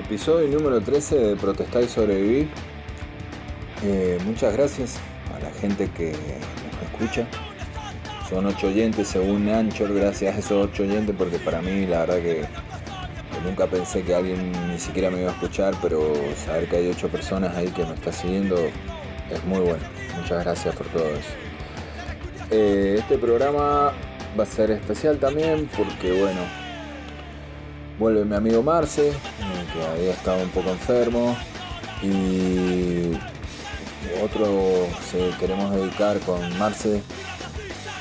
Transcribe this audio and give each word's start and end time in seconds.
episodio 0.00 0.48
número 0.48 0.80
13 0.80 1.18
de 1.18 1.36
Protestar 1.36 1.82
y 1.82 1.88
Sobrevivir. 1.88 2.48
Eh, 3.84 4.18
muchas 4.24 4.52
gracias 4.54 4.96
a 5.34 5.38
la 5.40 5.50
gente 5.60 5.90
que 5.90 6.12
nos 6.12 6.82
escucha. 6.90 7.26
Son 8.28 8.46
ocho 8.46 8.68
oyentes 8.68 9.08
según 9.08 9.48
Anchor, 9.48 9.92
gracias 9.92 10.34
a 10.34 10.38
esos 10.38 10.66
ocho 10.70 10.84
oyentes, 10.84 11.14
porque 11.16 11.38
para 11.38 11.60
mí 11.60 11.86
la 11.86 12.00
verdad 12.00 12.16
que, 12.16 12.44
nunca 13.44 13.66
pensé 13.66 14.02
que 14.02 14.14
alguien 14.14 14.52
ni 14.68 14.78
siquiera 14.78 15.10
me 15.10 15.20
iba 15.20 15.30
a 15.30 15.34
escuchar, 15.34 15.74
pero 15.82 16.14
saber 16.44 16.68
que 16.68 16.76
hay 16.76 16.88
ocho 16.88 17.08
personas 17.08 17.54
ahí 17.56 17.68
que 17.68 17.84
me 17.84 17.94
está 17.94 18.12
siguiendo 18.12 18.56
es 18.56 19.44
muy 19.44 19.60
bueno. 19.60 19.84
Muchas 20.16 20.44
gracias 20.44 20.74
por 20.74 20.86
todo 20.88 21.08
eso. 21.08 21.30
Eh, 22.50 22.96
este 22.98 23.18
programa 23.18 23.92
va 24.38 24.42
a 24.42 24.46
ser 24.46 24.70
especial 24.70 25.18
también 25.18 25.68
porque 25.76 26.12
bueno, 26.12 26.40
vuelve 28.00 28.24
mi 28.24 28.34
amigo 28.34 28.62
Marce, 28.62 29.12
que 29.74 29.84
había 29.84 30.12
estado 30.12 30.42
un 30.42 30.48
poco 30.48 30.70
enfermo, 30.70 31.36
y 32.02 33.12
otro 34.24 34.88
se 35.10 35.30
queremos 35.38 35.70
dedicar 35.74 36.18
con 36.20 36.58
Marce 36.58 37.02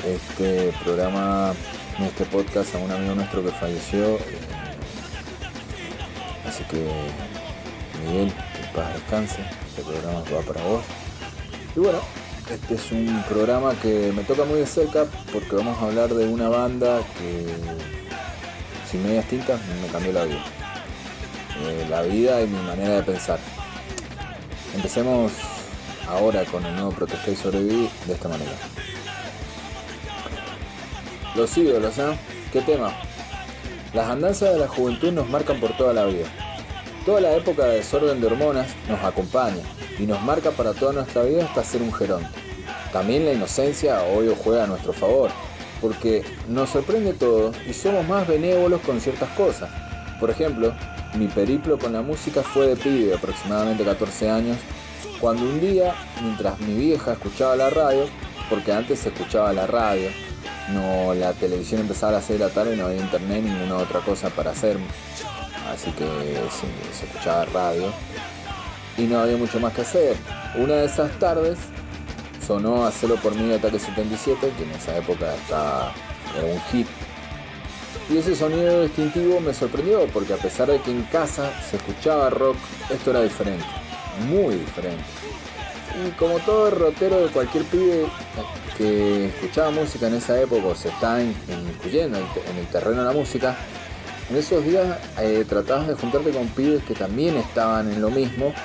este 0.07 0.73
programa, 0.85 1.53
este 1.99 2.23
podcast 2.25 2.73
a 2.75 2.77
un 2.77 2.89
amigo 2.89 3.13
nuestro 3.13 3.43
que 3.43 3.51
falleció. 3.51 4.17
Así 6.47 6.63
que 6.63 6.87
Miguel, 8.05 8.31
que 8.31 8.73
paz 8.73 8.93
descanse, 8.93 9.41
este 9.67 9.81
programa 9.81 10.23
va 10.33 10.41
para 10.41 10.63
vos. 10.63 10.83
Y 11.75 11.79
bueno, 11.81 11.99
este 12.49 12.75
es 12.75 12.91
un 12.93 13.21
programa 13.27 13.75
que 13.81 14.13
me 14.15 14.23
toca 14.23 14.45
muy 14.45 14.61
de 14.61 14.65
cerca 14.65 15.05
porque 15.33 15.57
vamos 15.57 15.77
a 15.77 15.87
hablar 15.87 16.13
de 16.13 16.25
una 16.25 16.47
banda 16.47 17.01
que 17.17 17.98
sin 18.89 19.03
medias 19.03 19.25
tintas 19.25 19.59
me 19.81 19.87
cambió 19.87 20.11
la 20.13 20.23
vida. 20.23 20.43
Eh, 21.61 21.85
la 21.89 22.01
vida 22.01 22.41
y 22.41 22.47
mi 22.47 22.61
manera 22.61 22.95
de 22.95 23.03
pensar. 23.03 23.39
Empecemos 24.75 25.31
ahora 26.07 26.43
con 26.45 26.65
el 26.65 26.73
nuevo 26.73 26.91
Protestar 26.91 27.29
y 27.29 27.35
Sobrevivir 27.35 27.89
de 28.07 28.13
esta 28.13 28.29
manera. 28.29 28.51
Los 31.35 31.55
ídolos, 31.57 31.97
¿eh? 31.99 32.17
¿Qué 32.51 32.61
tema? 32.61 32.91
Las 33.93 34.09
andanzas 34.09 34.53
de 34.53 34.59
la 34.59 34.67
juventud 34.67 35.11
nos 35.11 35.29
marcan 35.29 35.59
por 35.59 35.75
toda 35.77 35.93
la 35.93 36.05
vida. 36.05 36.27
Toda 37.05 37.21
la 37.21 37.33
época 37.33 37.65
de 37.65 37.75
desorden 37.75 38.19
de 38.21 38.27
hormonas 38.27 38.67
nos 38.87 39.03
acompaña 39.03 39.63
y 39.97 40.03
nos 40.03 40.21
marca 40.21 40.51
para 40.51 40.73
toda 40.73 40.93
nuestra 40.93 41.23
vida 41.23 41.45
hasta 41.45 41.63
ser 41.63 41.81
un 41.81 41.93
geronte. 41.93 42.29
También 42.91 43.25
la 43.25 43.33
inocencia 43.33 44.01
hoy 44.03 44.33
juega 44.43 44.63
a 44.63 44.67
nuestro 44.67 44.93
favor 44.93 45.29
porque 45.81 46.23
nos 46.47 46.69
sorprende 46.69 47.13
todo 47.13 47.51
y 47.67 47.73
somos 47.73 48.07
más 48.07 48.27
benévolos 48.27 48.81
con 48.81 48.99
ciertas 48.99 49.29
cosas. 49.29 49.69
Por 50.19 50.29
ejemplo, 50.29 50.73
mi 51.15 51.27
periplo 51.27 51.77
con 51.77 51.93
la 51.93 52.01
música 52.01 52.43
fue 52.43 52.67
de 52.67 52.75
pibe, 52.75 53.15
aproximadamente 53.15 53.83
14 53.83 54.29
años, 54.29 54.57
cuando 55.19 55.43
un 55.43 55.59
día, 55.59 55.95
mientras 56.21 56.59
mi 56.59 56.75
vieja 56.75 57.13
escuchaba 57.13 57.55
la 57.55 57.69
radio, 57.69 58.05
porque 58.49 58.71
antes 58.71 58.99
se 58.99 59.09
escuchaba 59.09 59.53
la 59.53 59.67
radio, 59.67 60.09
no 60.73 61.13
la 61.13 61.33
televisión 61.33 61.81
empezaba 61.81 62.11
a 62.11 62.15
las 62.15 62.25
6 62.25 62.39
de 62.39 62.45
la 62.45 62.51
tarde 62.51 62.75
y 62.75 62.77
no 62.77 62.85
había 62.85 63.01
internet 63.01 63.43
ni 63.43 63.49
ninguna 63.49 63.77
otra 63.77 64.01
cosa 64.01 64.29
para 64.29 64.51
hacer, 64.51 64.77
así 65.73 65.91
que 65.91 66.05
se 66.93 67.05
escuchaba 67.05 67.45
radio 67.45 67.91
y 68.97 69.03
no 69.03 69.19
había 69.19 69.37
mucho 69.37 69.59
más 69.59 69.73
que 69.73 69.81
hacer. 69.81 70.15
Una 70.55 70.75
de 70.75 70.85
esas 70.85 71.11
tardes 71.19 71.57
sonó 72.49 72.83
Hacerlo 72.83 73.15
por 73.17 73.35
mí 73.35 73.53
Ataque 73.53 73.77
77, 73.77 74.51
que 74.57 74.63
en 74.63 74.71
esa 74.71 74.97
época 74.97 75.35
estaba, 75.35 75.93
era 76.35 76.47
un 76.51 76.59
hit. 76.71 76.87
Y 78.09 78.17
ese 78.17 78.35
sonido 78.35 78.81
distintivo 78.81 79.39
me 79.39 79.53
sorprendió 79.53 80.07
porque 80.07 80.33
a 80.33 80.37
pesar 80.37 80.67
de 80.67 80.81
que 80.81 80.89
en 80.89 81.03
casa 81.03 81.51
se 81.69 81.77
escuchaba 81.77 82.31
rock, 82.31 82.57
esto 82.89 83.11
era 83.11 83.21
diferente, 83.21 83.65
muy 84.27 84.55
diferente. 84.55 85.03
Y 86.03 86.09
como 86.17 86.39
todo 86.39 86.71
rotero 86.71 87.21
de 87.21 87.27
cualquier 87.27 87.65
pibe 87.65 88.07
que 88.75 89.27
escuchaba 89.27 89.69
música 89.69 90.07
en 90.07 90.15
esa 90.15 90.41
época 90.41 90.69
o 90.69 90.75
se 90.75 90.89
está 90.89 91.21
incluyendo 91.21 92.17
en 92.17 92.57
el 92.57 92.65
terreno 92.71 93.03
de 93.03 93.07
la 93.09 93.13
música, 93.13 93.55
en 94.27 94.37
esos 94.37 94.65
días 94.65 94.97
eh, 95.19 95.45
tratabas 95.47 95.87
de 95.87 95.93
juntarte 95.93 96.31
con 96.31 96.47
pibes 96.47 96.83
que 96.83 96.95
también 96.95 97.37
estaban 97.37 97.91
en 97.91 98.01
lo 98.01 98.09
mismo 98.09 98.55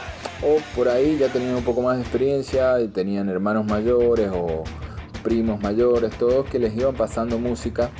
o 0.43 0.59
por 0.75 0.89
ahí 0.89 1.17
ya 1.19 1.29
tenían 1.29 1.55
un 1.55 1.65
poco 1.65 1.83
más 1.83 1.97
de 1.97 2.03
experiencia 2.03 2.81
y 2.81 2.89
tenían 2.89 3.29
hermanos 3.29 3.67
mayores 3.67 4.31
o 4.33 4.65
primos 5.23 5.61
mayores, 5.61 6.17
todos 6.19 6.49
que 6.49 6.59
les 6.59 6.77
iban 6.77 6.95
pasando 6.95 7.39
música. 7.39 7.91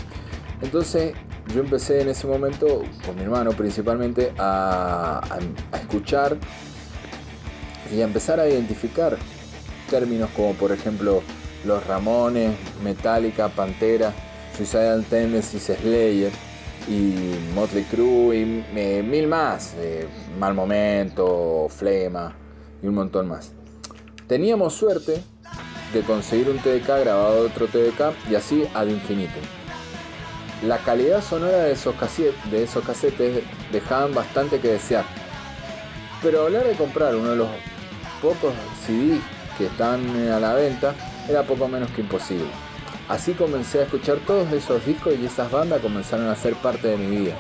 Entonces 0.63 1.15
yo 1.55 1.61
empecé 1.61 2.03
en 2.03 2.09
ese 2.09 2.27
momento, 2.27 2.83
con 3.05 3.17
mi 3.17 3.23
hermano 3.23 3.53
principalmente, 3.53 4.33
a, 4.39 5.21
escuchar 5.75 6.37
y 7.95 8.01
a 8.01 8.05
empezar 8.05 8.41
a 8.41 8.49
identificar 8.49 9.17
términos 9.91 10.31
como 10.35 10.55
por 10.55 10.73
ejemplo 10.73 11.23
los 11.65 11.87
Ramones, 11.87 12.57
Metallica, 12.83 13.49
Pantera, 13.49 14.13
Suicidal 14.57 15.05
Tendencies, 15.05 15.65
Slayer 15.65 16.33
y 16.89 17.35
Motley 17.55 17.85
Crue 17.85 18.37
y 18.37 18.65
eh, 18.75 19.03
mil 19.03 19.27
más, 19.27 19.75
eh, 19.79 20.07
Mal 20.39 20.55
Momento, 20.55 21.67
Flema 21.71 22.35
y 22.83 22.87
un 22.87 22.95
montón 22.95 23.29
más. 23.29 23.53
Teníamos 24.27 24.75
suerte 24.75 25.23
de 25.93 26.01
conseguir 26.03 26.49
un 26.51 26.59
TDK 26.59 26.87
grabado 26.87 27.43
de 27.43 27.51
otro 27.51 27.67
TDK 27.67 28.31
y 28.31 28.35
así 28.35 28.65
ad 28.75 28.87
infinitum. 28.87 29.43
La 30.67 30.79
calidad 30.79 31.23
sonora 31.23 31.59
de 31.59 31.73
esos, 31.73 31.95
casetes, 31.95 32.35
de 32.51 32.65
esos 32.65 32.85
casetes 32.85 33.45
dejaban 33.71 34.15
bastante 34.15 34.61
que 34.61 34.69
desear. 34.69 35.05
Pero 36.23 36.45
hablar 36.45 36.65
de 36.65 36.75
comprar 36.75 37.15
uno 37.15 37.31
de 37.31 37.37
los 37.37 37.49
pocos 38.23 38.55
CDs 38.87 39.21
que 39.59 39.67
están 39.67 40.17
a 40.31 40.41
la 40.41 40.55
venta 40.55 40.95
era 41.29 41.43
poco 41.43 41.69
menos 41.69 41.91
que 41.91 42.01
imposible. 42.01 42.64
Así 43.09 43.33
comencé 43.35 43.81
a 43.81 43.83
escuchar 43.83 44.17
todos 44.27 44.51
esos 44.53 44.85
discos 44.87 45.15
y 45.21 45.27
esas 45.27 45.51
bandas 45.51 45.81
comenzaron 45.81 46.29
a 46.29 46.37
ser 46.37 46.55
parte 46.55 46.89
de 46.89 46.97
mi 46.97 47.17
vida. 47.17 47.35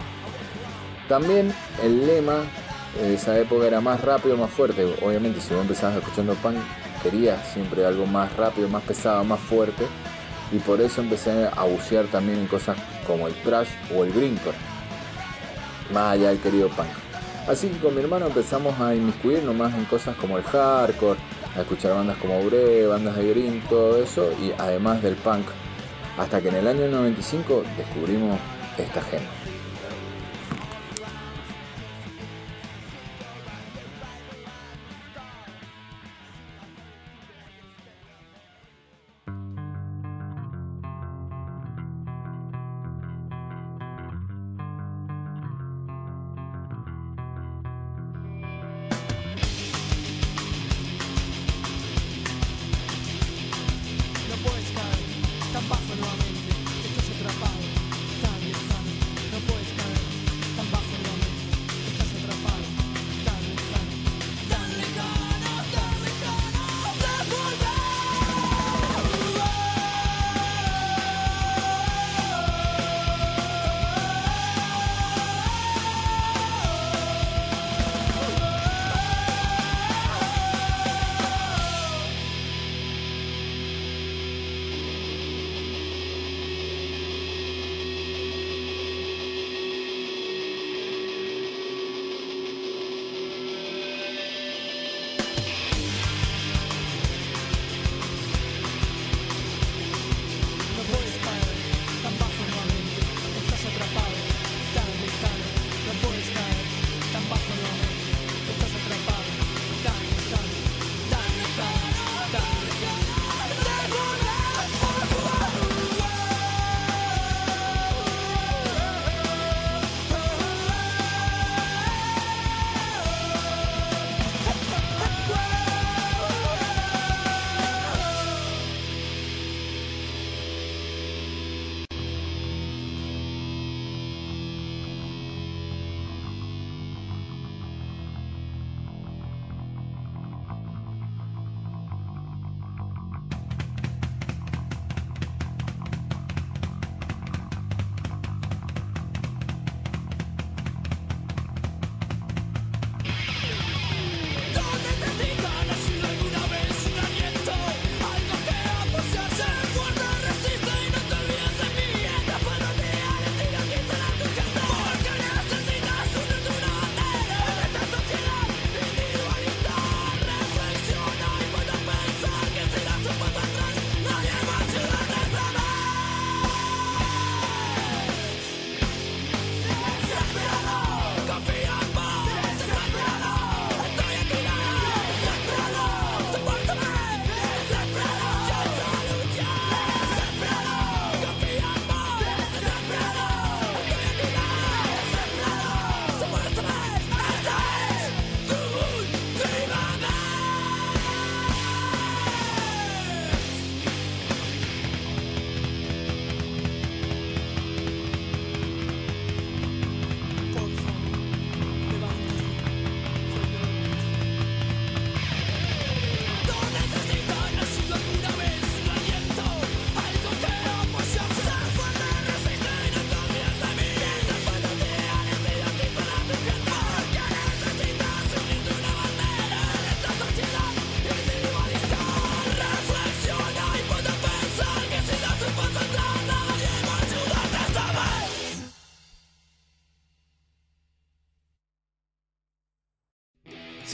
También 1.08 1.54
el 1.82 2.06
lema 2.06 2.42
de 3.00 3.14
esa 3.14 3.38
época 3.38 3.66
era 3.66 3.80
más 3.80 4.02
rápido, 4.02 4.36
más 4.36 4.50
fuerte. 4.50 4.84
Obviamente 5.02 5.40
si 5.40 5.54
vos 5.54 5.62
empezabas 5.62 5.96
escuchando 5.96 6.34
punk, 6.34 6.56
querías 7.02 7.48
siempre 7.52 7.86
algo 7.86 8.04
más 8.04 8.34
rápido, 8.36 8.68
más 8.68 8.82
pesado, 8.82 9.24
más 9.24 9.40
fuerte. 9.40 9.86
Y 10.52 10.58
por 10.58 10.80
eso 10.82 11.00
empecé 11.00 11.48
a 11.54 11.64
bucear 11.64 12.06
también 12.06 12.40
en 12.40 12.46
cosas 12.46 12.76
como 13.06 13.26
el 13.26 13.34
thrash 13.42 13.68
o 13.96 14.04
el 14.04 14.12
greencore. 14.12 14.56
Más 15.92 16.12
allá 16.12 16.28
del 16.28 16.40
querido 16.40 16.68
punk. 16.68 16.88
Así 17.48 17.68
que 17.68 17.78
con 17.78 17.94
mi 17.94 18.02
hermano 18.02 18.26
empezamos 18.26 18.78
a 18.80 18.94
inmiscuirnos 18.94 19.54
más 19.54 19.74
en 19.74 19.84
cosas 19.86 20.14
como 20.16 20.36
el 20.36 20.44
hardcore, 20.44 21.18
a 21.56 21.60
escuchar 21.60 21.94
bandas 21.94 22.16
como 22.18 22.42
Bre, 22.44 22.86
bandas 22.86 23.16
de 23.16 23.28
green, 23.30 23.60
todo 23.68 24.02
eso, 24.02 24.30
y 24.42 24.52
además 24.58 25.02
del 25.02 25.14
punk. 25.16 25.46
Hasta 26.18 26.40
que 26.40 26.48
en 26.48 26.56
el 26.56 26.68
año 26.68 26.88
95 26.88 27.64
descubrimos 27.76 28.38
esta 28.78 29.02
género. 29.02 29.43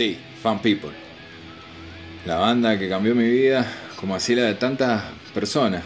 Sí, 0.01 0.17
Fan 0.43 0.63
People. 0.63 0.93
La 2.25 2.37
banda 2.37 2.79
que 2.79 2.89
cambió 2.89 3.15
mi 3.15 3.29
vida, 3.29 3.71
como 3.97 4.15
así 4.15 4.35
la 4.35 4.45
de 4.45 4.55
tantas 4.55 5.03
personas. 5.35 5.83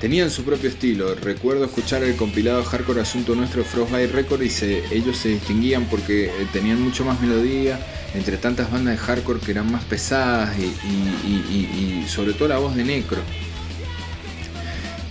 Tenían 0.00 0.30
su 0.30 0.42
propio 0.42 0.70
estilo. 0.70 1.14
Recuerdo 1.14 1.66
escuchar 1.66 2.02
el 2.02 2.16
compilado 2.16 2.64
Hardcore 2.64 3.02
Asunto 3.02 3.34
Nuestro 3.34 3.62
de 3.62 3.68
Frostbite 3.68 4.06
Record 4.06 4.40
y 4.40 4.50
ellos 4.90 5.18
se 5.18 5.28
distinguían 5.28 5.84
porque 5.90 6.28
eh, 6.28 6.48
tenían 6.50 6.80
mucho 6.80 7.04
más 7.04 7.20
melodía 7.20 7.78
entre 8.14 8.38
tantas 8.38 8.72
bandas 8.72 8.98
de 8.98 9.04
hardcore 9.04 9.40
que 9.40 9.50
eran 9.50 9.70
más 9.70 9.84
pesadas 9.84 10.56
y, 10.58 12.06
sobre 12.08 12.32
todo 12.32 12.48
la 12.48 12.56
voz 12.56 12.74
de 12.74 12.84
Necro. 12.84 13.20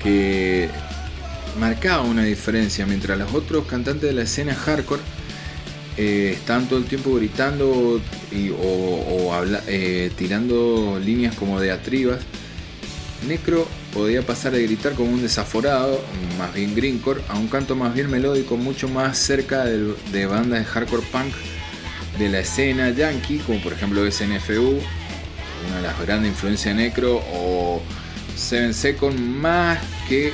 Que 0.02 0.68
marcaba 1.60 2.02
una 2.02 2.24
diferencia 2.24 2.88
mientras 2.88 3.20
los 3.20 3.32
otros 3.36 3.68
cantantes 3.68 4.10
de 4.10 4.14
la 4.14 4.24
escena 4.24 4.56
hardcore 4.56 5.04
eh, 5.98 6.34
estaban 6.36 6.68
todo 6.68 6.80
el 6.80 6.86
tiempo 6.86 7.14
gritando 7.16 8.02
o, 8.60 9.44
eh, 9.68 10.12
tirando 10.18 11.00
líneas 11.04 11.36
como 11.36 11.60
de 11.60 11.72
atribas. 11.72 12.22
Necro 13.28 13.68
podía 13.94 14.22
pasar 14.22 14.54
de 14.54 14.64
gritar 14.64 14.94
como 14.94 15.12
un 15.12 15.22
desaforado, 15.22 16.02
más 16.38 16.54
bien 16.54 16.76
greencore, 16.76 17.22
a 17.30 17.38
un 17.38 17.48
canto 17.48 17.76
más 17.76 17.94
bien 17.94 18.10
melódico, 18.10 18.58
mucho 18.58 18.90
más 18.90 19.18
cerca 19.18 19.66
de, 19.66 20.26
bandas 20.26 20.60
de 20.60 20.66
hardcore 20.66 21.04
punk 21.12 21.34
de 22.18 22.30
la 22.30 22.40
escena 22.40 22.90
yankee, 22.90 23.38
como 23.40 23.62
por 23.62 23.74
ejemplo 23.74 24.10
SNFU, 24.10 24.80
una 25.68 25.78
de 25.78 25.82
las 25.84 26.00
grandes 26.02 26.32
influencias 26.32 26.76
de 26.76 26.84
Necro, 26.84 27.22
o 27.34 27.82
Seven 28.36 28.74
Second, 28.74 29.18
más 29.18 29.80
que 30.10 30.34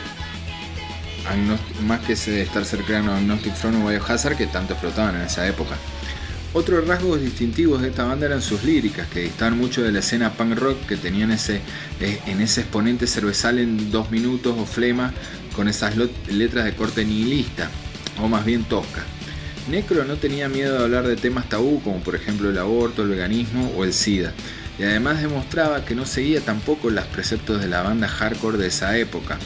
más 1.85 2.01
que 2.01 2.13
estar 2.13 2.65
cercano 2.65 3.11
a 3.11 3.17
Agnostic 3.17 3.53
Front 3.53 3.83
o 3.83 3.89
Biohazard 3.89 4.37
que 4.37 4.47
tanto 4.47 4.73
explotaban 4.73 5.15
en 5.15 5.21
esa 5.21 5.47
época. 5.47 5.75
Otros 6.51 6.87
rasgos 6.87 7.21
distintivos 7.21 7.81
de 7.81 7.89
esta 7.89 8.05
banda 8.05 8.25
eran 8.25 8.41
sus 8.41 8.63
líricas, 8.63 9.07
que 9.07 9.21
distaban 9.21 9.55
mucho 9.55 9.83
de 9.83 9.91
la 9.91 9.99
escena 9.99 10.33
punk 10.33 10.57
rock 10.57 10.83
que 10.88 10.98
tenían 10.98 11.31
ese, 11.31 11.62
eh, 12.00 12.19
en 12.25 12.41
ese 12.41 12.62
exponente 12.62 13.05
cervezal 13.05 13.59
en 13.59 13.91
dos 13.91 14.09
minutos 14.09 14.55
o 14.57 14.65
flema 14.65 15.13
con 15.55 15.67
esas 15.67 15.95
letras 16.27 16.65
de 16.65 16.74
corte 16.74 17.05
nihilista, 17.05 17.69
o 18.19 18.27
más 18.27 18.45
bien 18.45 18.63
tosca. 18.63 19.03
Necro 19.69 20.05
no 20.05 20.15
tenía 20.15 20.50
miedo 20.50 20.75
de 20.75 20.83
hablar 20.83 21.05
de 21.05 21.15
temas 21.15 21.48
tabú 21.48 21.83
como 21.83 22.00
por 22.00 22.15
ejemplo 22.15 22.50
el 22.50 22.57
aborto, 22.57 23.03
el 23.03 23.09
veganismo 23.09 23.71
o 23.77 23.83
el 23.83 23.93
SIDA, 23.93 24.33
y 24.79 24.83
además 24.83 25.21
demostraba 25.21 25.86
que 25.86 25.93
no 25.93 26.07
seguía 26.07 26.41
tampoco 26.41 26.89
los 26.89 27.05
preceptos 27.05 27.62
de 27.62 27.67
la 27.67 27.83
banda 27.83 28.07
hardcore 28.07 28.57
de 28.57 28.67
esa 28.67 28.98
época, 28.98 29.38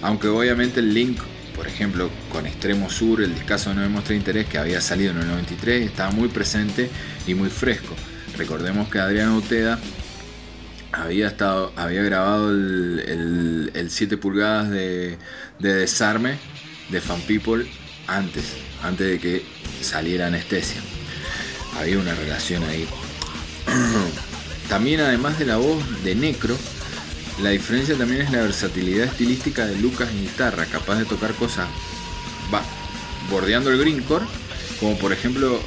aunque 0.00 0.28
obviamente 0.28 0.78
el 0.78 0.94
link 0.94 1.18
por 1.54 1.66
ejemplo, 1.68 2.10
con 2.30 2.46
Extremo 2.46 2.90
Sur, 2.90 3.22
el 3.22 3.34
discazo 3.34 3.74
No 3.74 3.82
demuestra 3.82 4.14
interés 4.14 4.46
que 4.46 4.58
había 4.58 4.80
salido 4.80 5.12
en 5.12 5.18
el 5.18 5.28
93, 5.28 5.86
estaba 5.86 6.10
muy 6.10 6.28
presente 6.28 6.90
y 7.26 7.34
muy 7.34 7.50
fresco. 7.50 7.94
Recordemos 8.36 8.88
que 8.88 8.98
Adriano 8.98 9.36
Uteda 9.36 9.78
había, 10.92 11.26
estado, 11.26 11.72
había 11.76 12.02
grabado 12.02 12.50
el, 12.50 13.86
7 13.88 14.16
pulgadas 14.16 14.70
de, 14.70 15.18
desarme 15.58 16.38
de 16.90 17.00
Fan 17.00 17.20
People 17.22 17.66
antes, 18.06 18.54
antes 18.82 19.06
de 19.06 19.18
que 19.18 19.44
saliera 19.80 20.26
anestesia. 20.26 20.80
Había 21.78 21.98
una 21.98 22.14
relación 22.14 22.62
ahí. 22.64 22.86
También 24.68 25.00
además 25.00 25.38
de 25.38 25.46
la 25.46 25.56
voz 25.56 25.82
de 26.04 26.14
Necro, 26.14 26.56
la 27.42 27.50
diferencia 27.50 27.96
también 27.96 28.22
es 28.22 28.30
la 28.30 28.42
versatilidad 28.42 29.06
estilística 29.06 29.66
de 29.66 29.76
Lucas 29.76 30.08
en 30.10 30.22
guitarra, 30.22 30.64
capaz 30.66 30.96
de 30.96 31.04
tocar 31.04 31.32
cosas 31.34 31.66
va, 32.54 32.62
bordeando 33.30 33.70
el 33.70 33.78
greencore, 33.78 34.24
como 34.78 34.96
por 34.96 35.12
ejemplo 35.12 35.60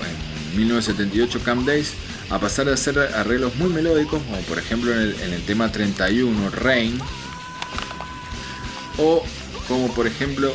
en 0.52 0.58
1978 0.58 1.42
Camp 1.44 1.68
Days, 1.68 1.92
a 2.30 2.40
pasar 2.40 2.68
de 2.68 2.74
hacer 2.74 2.98
arreglos 2.98 3.56
muy 3.56 3.70
melódicos, 3.70 4.22
como 4.24 4.38
por 4.44 4.58
ejemplo 4.58 4.94
en 4.94 5.34
el, 5.34 5.42
tema 5.44 5.70
31 5.72 6.50
Rain, 6.52 6.98
o 8.98 9.24
como 9.68 9.94
por 9.94 10.08
ejemplo 10.08 10.54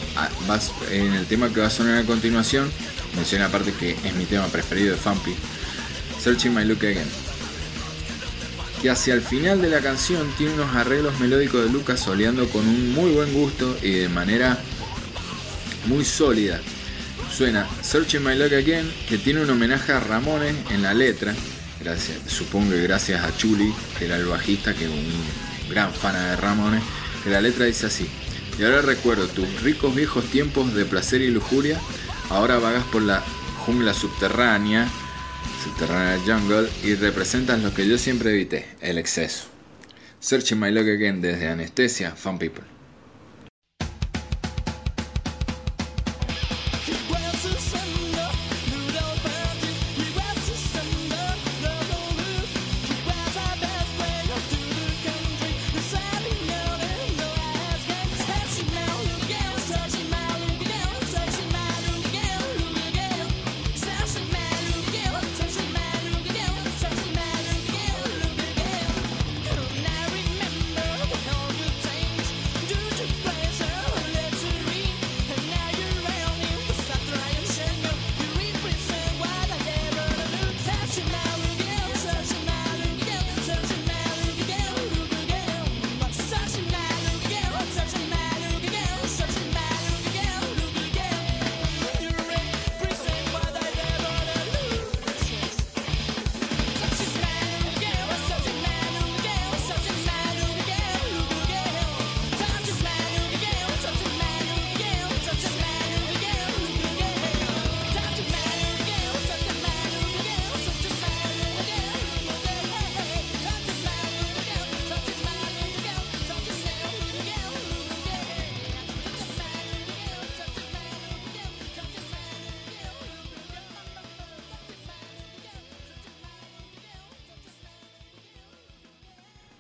en 0.91 1.13
el 1.13 1.27
tema 1.27 1.53
que 1.53 1.61
va 1.61 1.67
a 1.67 1.71
sonar 1.71 1.99
a 1.99 2.05
continuación, 2.05 2.71
menciona 3.15 3.47
aparte 3.47 3.73
que 3.73 3.91
es 3.91 4.15
mi 4.15 4.25
tema 4.25 4.47
preferido 4.47 4.93
de 4.93 4.97
Fampi, 4.97 5.35
Searching 6.19 6.55
My 6.55 6.65
Look 6.65 6.79
Again 6.79 7.30
que 8.81 8.91
hacia 8.91 9.15
el 9.15 9.21
final 9.21 9.61
de 9.61 9.69
la 9.69 9.81
canción 9.81 10.27
tiene 10.39 10.55
unos 10.55 10.75
arreglos 10.75 11.19
melódicos 11.21 11.65
de 11.65 11.71
Lucas 11.71 12.01
soleando 12.01 12.49
con 12.49 12.67
un 12.67 12.93
muy 12.93 13.13
buen 13.13 13.33
gusto 13.35 13.77
y 13.83 13.91
de 13.91 14.09
manera 14.09 14.59
muy 15.87 16.05
sólida. 16.05 16.61
Suena 17.31 17.69
Searching 17.83 18.25
My 18.25 18.37
Luck 18.37 18.53
Again, 18.53 18.91
que 19.09 19.19
tiene 19.19 19.43
un 19.43 19.51
homenaje 19.51 19.93
a 19.93 20.01
Ramones 20.01 20.55
en 20.71 20.83
la 20.83 20.95
letra, 20.95 21.35
gracias, 21.81 22.19
supongo 22.27 22.71
que 22.71 22.83
gracias 22.83 23.23
a 23.23 23.37
Chuli, 23.37 23.73
que 23.99 24.07
era 24.07 24.17
el 24.17 24.27
bajista, 24.27 24.75
que 24.75 24.85
es 24.85 24.91
un 24.91 25.71
gran 25.71 25.93
fan 25.93 26.15
de 26.15 26.37
Ramones, 26.37 26.83
que 27.23 27.31
la 27.31 27.41
letra 27.41 27.67
dice 27.67 27.87
así. 27.87 28.09
Y 28.59 28.65
ahora 28.65 28.83
recuerdo 28.83 29.27
tus 29.29 29.63
ricos 29.63 29.95
viejos 29.95 30.25
tiempos 30.27 30.75
de 30.75 30.85
placer 30.85 31.23
y 31.23 31.29
lujuria, 31.29 31.79
ahora 32.31 32.59
vagas 32.59 32.85
por 32.85 33.03
la 33.03 33.23
jungla 33.65 33.95
subterránea, 33.95 34.89
Subterránea 35.63 36.19
Jungle 36.25 36.71
y 36.83 36.95
representan 36.95 37.63
lo 37.63 37.75
que 37.75 37.87
yo 37.87 37.99
siempre 37.99 38.31
evité, 38.31 38.67
el 38.81 38.97
exceso. 38.97 39.45
Searching 40.19 40.59
My 40.59 40.71
Log 40.71 40.89
Again 40.89 41.21
desde 41.21 41.49
Anestesia, 41.49 42.13
Fun 42.17 42.39
People. 42.39 42.80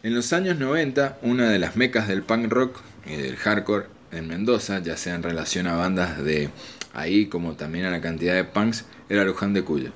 En 0.02 0.14
los 0.14 0.33
años 0.33 0.59
90, 0.59 1.19
una 1.21 1.50
de 1.50 1.59
las 1.59 1.76
mecas 1.76 2.09
del 2.09 2.23
punk 2.23 2.50
rock 2.50 2.80
y 3.04 3.16
del 3.16 3.37
hardcore 3.37 3.85
en 4.12 4.28
Mendoza, 4.28 4.78
ya 4.78 4.97
sea 4.97 5.14
en 5.14 5.23
relación 5.23 5.66
a 5.66 5.76
bandas 5.76 6.25
de 6.25 6.49
ahí 6.95 7.26
como 7.26 7.52
también 7.52 7.85
a 7.85 7.90
la 7.90 8.00
cantidad 8.00 8.35
de 8.35 8.45
punks, 8.45 8.87
era 9.11 9.25
Luján 9.25 9.52
de 9.52 9.62
Cuyo. 9.62 9.90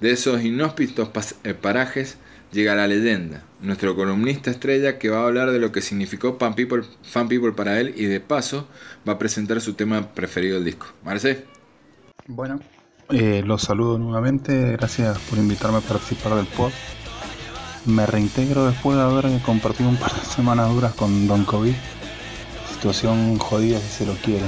De 0.00 0.12
esos 0.12 0.42
inhóspitos 0.42 1.10
eh, 1.44 1.52
parajes 1.52 2.16
llega 2.52 2.74
la 2.74 2.86
leyenda, 2.86 3.42
nuestro 3.60 3.94
columnista 3.94 4.50
estrella 4.50 4.98
que 4.98 5.10
va 5.10 5.20
a 5.20 5.26
hablar 5.26 5.50
de 5.50 5.58
lo 5.58 5.72
que 5.72 5.82
significó 5.82 6.38
Fan 6.38 6.54
People, 6.54 7.52
para 7.52 7.80
él 7.80 7.92
y 7.94 8.06
de 8.06 8.20
paso 8.20 8.66
va 9.06 9.12
a 9.14 9.18
presentar 9.18 9.60
su 9.60 9.74
tema 9.74 10.14
preferido 10.14 10.54
del 10.54 10.64
disco. 10.64 10.86
Marce. 11.04 11.44
Bueno, 12.26 12.60
eh, 13.10 13.42
los 13.44 13.60
saludo 13.60 13.98
nuevamente, 13.98 14.72
gracias 14.72 15.18
por 15.28 15.38
invitarme 15.38 15.78
a 15.78 15.80
participar 15.82 16.34
del 16.34 16.46
pod. 16.46 16.72
Me 17.84 18.06
reintegro 18.06 18.66
después 18.66 18.96
de 18.96 19.02
haber 19.02 19.40
compartido 19.40 19.88
un 19.88 19.96
par 19.96 20.14
de 20.14 20.24
semanas 20.24 20.72
duras 20.72 20.94
con 20.94 21.26
Don 21.26 21.44
COVID. 21.44 21.74
Situación 22.72 23.38
jodida 23.38 23.80
si 23.80 23.88
se 23.88 24.06
lo 24.06 24.14
quiere. 24.14 24.46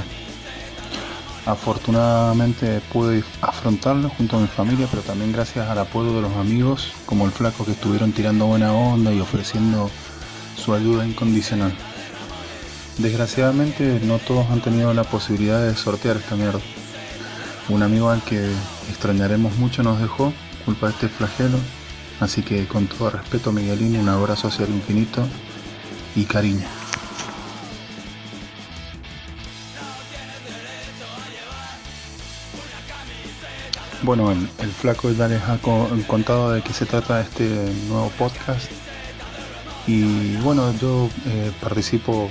Afortunadamente 1.45 2.79
pude 2.93 3.25
afrontarlo 3.41 4.09
junto 4.09 4.37
a 4.37 4.39
mi 4.39 4.47
familia, 4.47 4.87
pero 4.89 5.03
también 5.03 5.33
gracias 5.33 5.69
al 5.69 5.77
apoyo 5.79 6.13
de 6.13 6.21
los 6.21 6.33
amigos 6.37 6.93
como 7.05 7.25
el 7.25 7.31
flaco 7.31 7.65
que 7.65 7.71
estuvieron 7.71 8.13
tirando 8.13 8.45
buena 8.45 8.71
onda 8.71 9.13
y 9.13 9.19
ofreciendo 9.19 9.91
su 10.55 10.73
ayuda 10.73 11.05
incondicional. 11.05 11.73
Desgraciadamente 12.97 13.99
no 14.03 14.17
todos 14.17 14.49
han 14.49 14.61
tenido 14.61 14.93
la 14.93 15.03
posibilidad 15.03 15.61
de 15.61 15.75
sortear 15.75 16.15
esta 16.15 16.37
mierda. 16.37 16.61
Un 17.67 17.83
amigo 17.83 18.09
al 18.09 18.21
que 18.23 18.49
extrañaremos 18.89 19.57
mucho 19.57 19.83
nos 19.83 19.99
dejó, 19.99 20.31
culpa 20.63 20.87
de 20.87 20.93
este 20.93 21.09
flagelo, 21.09 21.57
así 22.19 22.41
que 22.41 22.67
con 22.67 22.87
todo 22.87 23.09
respeto 23.09 23.51
Miguelín, 23.51 23.97
un 23.97 24.09
abrazo 24.09 24.47
hacia 24.47 24.65
el 24.65 24.71
infinito 24.71 25.27
y 26.15 26.23
cariño. 26.25 26.65
Bueno, 34.03 34.31
el, 34.31 34.71
flaco 34.71 35.11
ya 35.11 35.27
les 35.27 35.41
ha 35.41 35.57
contado 35.57 36.51
de 36.51 36.61
qué 36.61 36.73
se 36.73 36.85
trata 36.85 37.21
este 37.21 37.47
nuevo 37.87 38.11
podcast. 38.19 38.69
Y 39.87 40.35
bueno, 40.37 40.71
yo 40.79 41.09
eh, 41.25 41.51
participo 41.59 42.29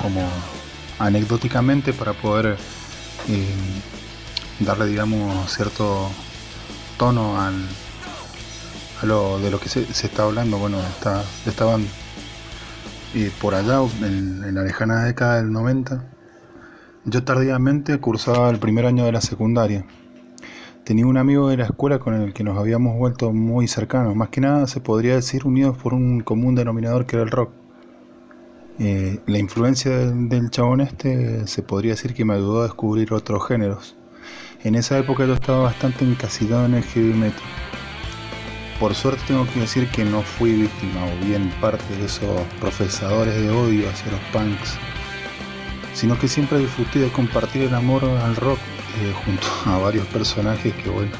como 0.00 0.28
anecdóticamente 1.00 1.92
para 1.92 2.12
poder 2.12 2.56
eh, 3.28 3.54
darle, 4.60 4.86
digamos, 4.86 5.52
cierto 5.52 6.08
tono 6.96 7.40
al, 7.40 7.66
lo 9.06 9.38
de 9.38 9.50
lo 9.50 9.60
que 9.60 9.68
se, 9.68 9.82
está 9.82 10.24
hablando. 10.24 10.58
Bueno, 10.58 10.78
está, 10.80 11.22
estaban 11.46 11.86
eh, 13.14 13.30
por 13.40 13.54
allá, 13.54 13.80
en, 14.02 14.54
la 14.54 14.62
lejana 14.62 15.04
década 15.04 15.36
del 15.36 15.52
90. 15.52 16.04
Yo 17.04 17.24
tardíamente 17.24 17.98
cursaba 17.98 18.50
el 18.50 18.58
primer 18.58 18.86
año 18.86 19.04
de 19.04 19.12
la 19.12 19.20
secundaria 19.20 19.84
tenía 20.84 21.06
un 21.06 21.18
amigo 21.18 21.48
de 21.48 21.56
la 21.56 21.66
escuela 21.66 22.00
con 22.00 22.14
el 22.14 22.32
que 22.32 22.42
nos 22.42 22.58
habíamos 22.58 22.96
vuelto 22.96 23.32
muy 23.32 23.68
cercanos, 23.68 24.16
más 24.16 24.30
que 24.30 24.40
nada 24.40 24.66
se 24.66 24.80
podría 24.80 25.14
decir 25.14 25.46
unidos 25.46 25.76
por 25.76 25.94
un 25.94 26.20
común 26.20 26.56
denominador 26.56 27.06
que 27.06 27.14
era 27.14 27.22
el 27.22 27.30
rock. 27.30 27.52
Eh, 28.80 29.20
la 29.26 29.38
influencia 29.38 29.90
del, 29.92 30.50
chabón 30.50 30.80
este 30.80 31.46
se 31.46 31.62
podría 31.62 31.92
decir 31.92 32.12
que 32.12 32.24
me 32.24 32.34
ayudó 32.34 32.62
a 32.62 32.64
descubrir 32.64 33.12
otros 33.12 33.46
géneros. 33.46 33.94
En 34.64 34.74
esa 34.74 34.98
época 34.98 35.26
yo 35.26 35.34
estaba 35.34 35.60
bastante 35.60 36.04
encasillado 36.04 36.66
en 36.66 36.74
el 36.74 36.82
heavy 36.82 37.14
metal. 37.14 37.42
Por 38.80 38.94
suerte 38.94 39.22
tengo 39.28 39.46
que 39.52 39.60
decir 39.60 39.88
que 39.88 40.06
no 40.06 40.22
fui 40.22 40.54
víctima 40.54 41.04
o 41.04 41.26
bien 41.26 41.50
parte 41.60 41.84
de 41.98 42.06
esos 42.06 42.40
profesadores 42.60 43.34
de 43.38 43.50
odio 43.50 43.90
hacia 43.90 44.10
los 44.10 44.20
punks, 44.32 44.78
sino 45.92 46.18
que 46.18 46.26
siempre 46.26 46.58
disfruté 46.58 46.98
de 46.98 47.12
compartir 47.12 47.64
el 47.64 47.74
amor 47.74 48.02
al 48.04 48.34
rock 48.36 48.58
eh, 49.02 49.12
junto 49.22 49.46
a 49.66 49.76
varios 49.76 50.06
personajes 50.06 50.72
que 50.72 50.88
bueno. 50.88 51.12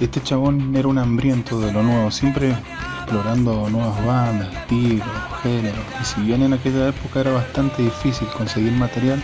Este 0.00 0.22
chabón 0.22 0.74
era 0.74 0.88
un 0.88 0.96
hambriento 0.96 1.60
de 1.60 1.72
lo 1.72 1.82
nuevo, 1.82 2.10
siempre 2.10 2.56
explorando 3.08 3.70
nuevas 3.70 4.04
bandas, 4.04 4.54
estilos, 4.54 5.08
géneros. 5.42 5.80
Y 5.98 6.04
si 6.04 6.20
bien 6.20 6.42
en 6.42 6.52
aquella 6.52 6.88
época 6.88 7.20
era 7.20 7.32
bastante 7.32 7.80
difícil 7.80 8.28
conseguir 8.36 8.72
material, 8.72 9.22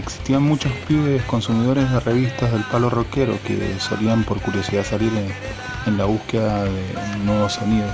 existían 0.00 0.42
muchos 0.42 0.72
pibes 0.88 1.22
consumidores 1.22 1.88
de 1.92 2.00
revistas 2.00 2.50
del 2.50 2.64
palo 2.64 2.90
rockero 2.90 3.38
que 3.46 3.78
solían 3.78 4.24
por 4.24 4.40
curiosidad 4.40 4.84
salir 4.84 5.12
en 5.86 5.96
la 5.96 6.06
búsqueda 6.06 6.64
de 6.64 6.72
nuevos 7.24 7.52
sonidos. 7.52 7.92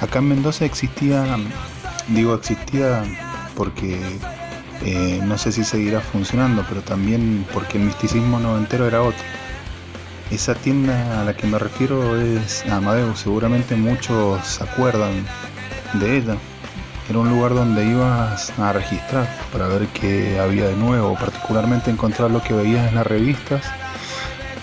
Acá 0.00 0.18
en 0.18 0.30
Mendoza 0.30 0.64
existía, 0.64 1.24
digo 2.08 2.34
existía 2.34 3.04
porque 3.54 3.96
eh, 4.84 5.20
no 5.22 5.38
sé 5.38 5.52
si 5.52 5.62
seguirá 5.62 6.00
funcionando, 6.00 6.64
pero 6.68 6.80
también 6.80 7.46
porque 7.54 7.78
el 7.78 7.84
misticismo 7.84 8.40
noventero 8.40 8.88
era 8.88 9.02
otro. 9.02 9.22
Esa 10.30 10.54
tienda 10.54 11.20
a 11.20 11.24
la 11.24 11.34
que 11.34 11.48
me 11.48 11.58
refiero 11.58 12.16
es 12.16 12.64
Amadeus, 12.70 13.18
seguramente 13.18 13.74
muchos 13.74 14.46
se 14.46 14.62
acuerdan 14.62 15.24
de 15.94 16.18
ella. 16.18 16.36
Era 17.08 17.18
un 17.18 17.30
lugar 17.30 17.54
donde 17.54 17.84
ibas 17.84 18.56
a 18.56 18.72
registrar 18.72 19.28
para 19.52 19.66
ver 19.66 19.88
qué 19.88 20.38
había 20.38 20.68
de 20.68 20.76
nuevo, 20.76 21.16
particularmente 21.16 21.90
encontrar 21.90 22.30
lo 22.30 22.40
que 22.42 22.54
veías 22.54 22.88
en 22.88 22.94
las 22.94 23.06
revistas 23.08 23.64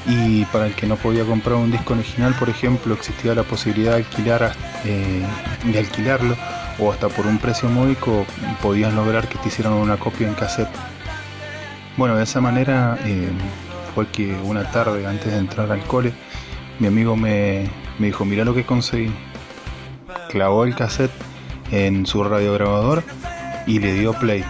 y 0.05 0.45
para 0.45 0.67
el 0.67 0.74
que 0.74 0.88
no 0.88 0.95
podía 0.95 1.25
comprar 1.25 1.57
un 1.57 1.69
disco 1.69 1.93
original, 1.93 2.33
por 2.39 2.47
ejemplo, 2.47 2.93
existía 2.93 3.36
la 3.36 3.43
posibilidad 3.43 3.91
de 3.91 3.97
alquilar, 3.97 4.53
eh, 4.86 5.25
de 5.65 5.79
alquilarlo 5.79 6.38
o 6.79 6.93
hasta 6.93 7.09
por 7.09 7.27
un 7.27 7.39
precio 7.39 7.67
módico 7.67 8.25
podías 8.62 8.93
lograr 8.93 9.27
que 9.27 9.38
te 9.39 9.50
hicieran 9.50 9.74
una 9.74 9.97
copia 9.97 10.29
en 10.29 10.33
cassette. 10.33 10.69
Bueno, 11.97 12.15
de 12.15 12.24
esa 12.24 12.39
manera 12.39 12.97
eh, 13.03 13.27
fue 13.98 14.06
que 14.10 14.32
una 14.44 14.70
tarde 14.70 15.08
antes 15.08 15.32
de 15.32 15.39
entrar 15.39 15.72
al 15.72 15.82
cole, 15.86 16.13
mi 16.77 16.86
amigo 16.86 17.16
me, 17.16 17.68
dijo, 17.98 18.25
mira 18.25 18.46
lo 18.46 18.54
que 18.54 18.63
conseguí. 18.63 19.12
Clavó 20.30 20.66
el 20.66 20.75
cassette 20.75 21.10
en 21.72 22.06
su 22.06 22.24
radiograbador 22.24 23.04
y 23.66 23.80
le 23.80 23.96
dio 23.96 24.13
play. 24.13 24.46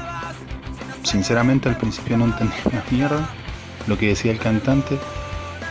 Sinceramente 1.02 1.70
al 1.70 1.78
principio 1.78 2.18
no 2.18 2.26
entendía 2.26 2.60
una 2.66 2.84
mierda 2.92 3.30
lo 3.88 3.98
que 3.98 4.10
decía 4.10 4.34
el 4.34 4.38
cantante, 4.38 4.98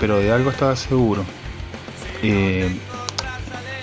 pero 0.00 0.20
de 0.20 0.32
algo 0.32 0.48
estaba 0.48 0.74
seguro. 0.74 1.22
Eh, 2.22 2.74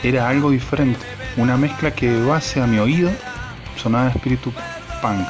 era 0.01 0.27
algo 0.27 0.49
diferente, 0.49 1.05
una 1.37 1.55
mezcla 1.55 1.91
que 1.93 2.19
base 2.19 2.59
a 2.59 2.65
mi 2.65 2.79
oído 2.79 3.11
sonaba 3.77 4.09
espíritu 4.09 4.51
punk, 5.03 5.27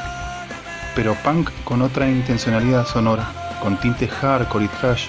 pero 0.96 1.16
punk 1.16 1.50
con 1.66 1.82
otra 1.82 2.08
intencionalidad 2.08 2.88
sonora, 2.88 3.43
con 3.64 3.78
tintes 3.78 4.12
hardcore 4.12 4.66
y 4.66 4.68
trash. 4.68 5.08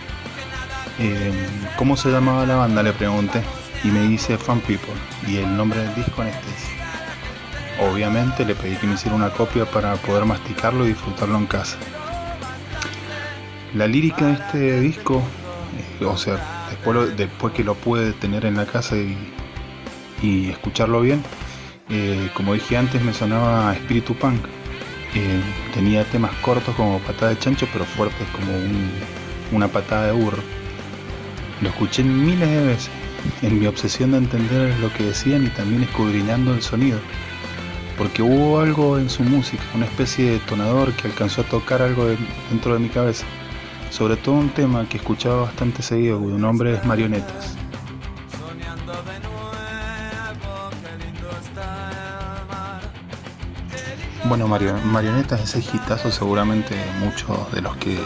Eh, 1.01 1.33
¿Cómo 1.77 1.97
se 1.97 2.11
llamaba 2.11 2.47
la 2.47 2.57
banda? 2.57 2.83
Le 2.83 2.93
pregunté 2.93 3.43
y 3.83 3.89
me 3.89 4.03
dice 4.03 4.39
Fan 4.39 4.61
People 4.61 4.95
y 5.27 5.37
el 5.39 5.57
nombre 5.57 5.81
del 5.81 5.95
disco 5.95 6.23
este 6.23 6.49
Obviamente 7.83 8.45
le 8.45 8.55
pedí 8.55 8.77
que 8.77 8.87
me 8.87 8.95
hiciera 8.95 9.17
una 9.17 9.31
copia 9.31 9.67
para 9.67 9.97
poder 9.97 10.25
masticarlo 10.25 10.85
y 10.85 10.89
disfrutarlo 10.89 11.37
en 11.37 11.47
casa. 11.47 11.77
La 13.75 13.89
lírica 13.89 14.27
de 14.27 14.33
este 14.35 14.81
disco 14.81 15.21
o 16.03 16.17
sea, 16.17 16.39
después, 16.71 17.17
después 17.17 17.53
que 17.53 17.65
lo 17.65 17.75
pude 17.75 18.13
tener 18.13 18.45
en 18.45 18.57
la 18.57 18.67
casa 18.67 18.97
y, 18.97 20.51
escucharlo 20.51 21.03
bien, 21.03 21.23
eh, 21.91 22.31
como 22.35 22.55
dije 22.55 22.79
antes, 22.79 23.03
me 23.03 23.13
sonaba 23.13 23.75
espíritu 23.75 24.15
punk. 24.15 24.41
Eh, 25.15 25.41
tenía 25.73 26.05
temas 26.05 26.33
cortos 26.37 26.75
como 26.75 26.99
patada 27.01 27.31
de 27.31 27.39
chancho, 27.39 27.69
pero 27.73 27.85
fuertes 27.85 28.27
como 28.29 28.53
una 29.53 29.69
patada 29.69 30.07
de 30.07 30.13
burro. 30.13 30.43
Lo 31.61 31.69
escuché 31.69 32.03
miles 32.03 32.51
de 32.51 32.67
veces, 32.67 32.91
en 33.43 33.59
mi 33.59 33.67
obsesión 33.67 34.13
de 34.13 34.19
entender 34.19 34.79
lo 34.81 34.93
que 34.93 35.05
decían 35.05 35.47
y 35.47 35.51
también 35.51 35.85
escudriñando 35.85 36.53
el 36.53 36.63
sonido. 36.63 36.99
Porque 37.97 38.23
hubo 38.23 38.59
algo 38.59 38.99
en 38.99 39.09
su 39.09 39.23
música, 39.23 39.63
una 39.75 39.87
especie 39.87 40.25
de 40.25 40.33
detonador 40.33 40.93
que 40.95 41.07
alcanzó 41.07 41.43
a 41.43 41.45
tocar 41.45 41.81
algo 41.81 42.07
dentro 42.51 42.75
de 42.75 42.81
mi 42.81 42.89
cabeza 42.89 43.25
sobre 43.95 44.17
todo 44.17 44.35
un 44.35 44.49
tema 44.49 44.89
que 44.89 44.97
escuchaba 44.97 45.43
bastante 45.43 45.81
seguido, 45.81 46.19
cuyo 46.19 46.37
nombre 46.37 46.75
es 46.75 46.85
Marionetas. 46.85 47.57
Bueno, 54.27 54.49
Marionetas, 54.49 55.43
ese 55.43 55.59
hitazo 55.59 56.11
seguramente 56.11 56.75
muchos 56.99 57.53
de 57.53 57.61
los 57.61 57.77
que 57.77 57.99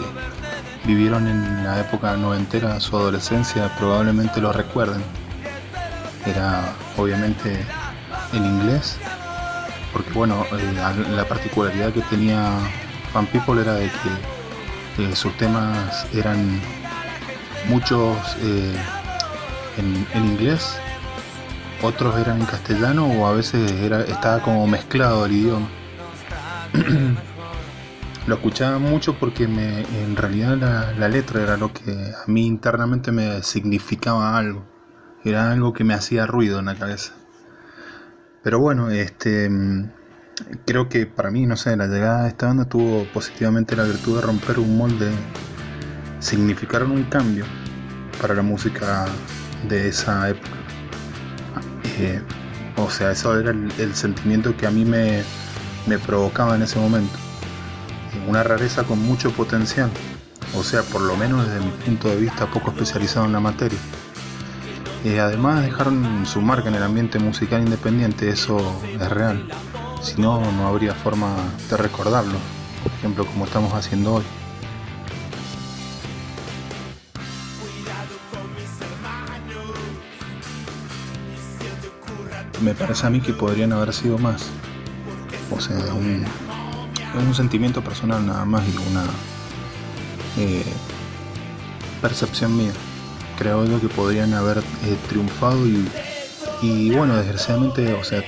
vivieron 0.84 1.28
en 1.28 1.62
la 1.64 1.78
época 1.80 2.16
noventera 2.16 2.80
su 2.80 2.96
adolescencia 2.96 3.72
probablemente 3.78 4.40
lo 4.40 4.52
recuerden. 4.52 5.00
Era 6.26 6.75
obviamente 6.96 7.64
en 8.32 8.44
inglés, 8.44 8.98
porque 9.92 10.10
bueno, 10.10 10.44
eh, 10.52 11.06
la 11.14 11.25
particularidad 11.28 11.92
que 11.92 12.02
tenía 12.02 12.52
Fan 13.12 13.26
People 13.26 13.60
era 13.60 13.75
de 13.75 13.88
que 14.96 15.14
sus 15.14 15.37
temas 15.37 16.04
eran 16.12 16.60
muchos 17.68 18.16
eh, 18.42 18.76
en, 19.76 20.25
inglés, 20.25 20.76
otros 21.80 22.18
eran 22.18 22.40
en 22.40 22.46
castellano 22.46 23.06
o 23.06 23.26
a 23.26 23.32
veces 23.32 23.70
era, 23.70 24.00
estaba 24.00 24.40
como 24.40 24.66
mezclado 24.66 25.25
el 25.26 25.32
idioma. 25.32 25.68
lo 28.26 28.34
escuchaba 28.34 28.78
mucho 28.78 29.18
porque 29.18 29.48
me, 29.48 29.80
en 30.02 30.16
realidad 30.16 30.56
la, 30.98 31.08
letra 31.08 31.42
era 31.42 31.56
lo 31.56 31.72
que 31.72 31.90
a 31.92 32.28
mí 32.30 32.46
internamente 32.46 33.12
me 33.12 33.42
significaba 33.42 34.37
algo, 34.37 34.64
era 35.24 35.50
algo 35.50 35.72
que 35.72 35.85
me 35.85 35.94
hacía 35.94 36.26
ruido 36.26 36.59
en 36.59 36.66
la 36.66 36.74
cabeza. 36.74 37.14
Pero 38.42 38.61
bueno, 38.61 38.90
este 38.90 39.50
creo 40.64 40.88
que 40.88 41.07
para 41.07 41.31
mí, 41.31 41.46
no 41.46 41.57
sé, 41.57 41.76
la 41.76 41.87
llegada 41.87 42.22
de 42.22 42.28
esta 42.28 42.46
banda 42.46 42.64
tuvo 42.64 43.04
positivamente 43.12 43.76
la 43.76 43.85
virtud 43.85 44.16
de 44.16 44.22
romper 44.22 44.59
un 44.59 44.76
molde, 44.76 45.11
significaron 46.20 46.90
un 46.90 47.04
cambio 47.04 47.44
para 48.20 48.35
la 48.35 48.42
música 48.42 49.07
de 49.68 49.88
esa 49.88 50.31
época. 50.31 50.57
Eh, 51.98 52.20
O 52.76 52.90
sea, 52.90 53.11
eso 53.11 53.38
era 53.38 53.50
el, 53.50 53.94
sentimiento 53.94 54.57
que 54.57 54.66
a 54.66 54.70
mí 54.70 54.85
me, 54.85 55.24
me 55.88 55.98
provocaba 55.98 56.55
en 56.55 56.62
ese 56.62 56.79
momento. 56.79 57.16
Una 58.29 58.42
rareza 58.42 58.85
con 58.85 59.03
mucho 59.03 59.31
potencial. 59.33 59.90
O 60.55 60.62
sea, 60.62 60.83
por 60.83 61.01
lo 61.01 61.16
menos 61.16 61.46
desde 61.46 61.64
mi 61.64 61.70
punto 61.70 62.09
de 62.09 62.16
vista 62.16 62.46
poco 62.46 62.70
especializado 62.70 63.27
en 63.27 63.33
la 63.33 63.40
materia. 63.40 63.79
Eh, 65.05 65.20
además 65.20 65.62
dejaron 65.62 66.27
su 66.27 66.42
marca 66.42 66.68
en 66.68 66.74
el 66.74 66.83
ambiente 66.83 67.18
musical 67.18 67.62
independiente, 67.62 68.29
eso 68.29 68.59
es 69.01 69.09
real. 69.09 69.48
Si 70.03 70.20
no, 70.20 70.40
no 70.53 70.68
habría 70.68 70.94
forma 70.94 71.35
de 71.70 71.77
recordarlo, 71.77 72.38
por 72.83 72.92
ejemplo, 72.92 73.27
como 73.27 73.44
estamos 73.44 73.72
haciendo 73.72 74.14
hoy. 74.14 74.24
Me 82.61 82.74
parece 82.74 83.07
a 83.07 83.11
mí 83.11 83.20
que 83.20 83.33
podrían 83.33 83.72
haber 83.72 83.94
sido 83.94 84.18
más. 84.18 84.51
O 85.50 85.61
sea, 85.61 85.78
es 85.78 85.90
un, 85.90 86.24
un 87.26 87.34
sentimiento 87.34 87.82
personal 87.82 88.26
nada 88.26 88.44
más 88.44 88.62
y 88.68 88.76
una 88.90 89.04
eh, 90.37 90.64
percepción 92.00 92.56
mía. 92.56 92.72
Creo 93.38 93.64
yo 93.64 93.80
que 93.80 93.88
podrían 93.88 94.34
haber 94.34 94.58
eh, 94.58 94.96
triunfado 95.08 95.58
y, 96.61 96.90
bueno, 96.90 97.16
desgraciadamente, 97.16 97.92
o 97.94 98.02
sea, 98.02 98.22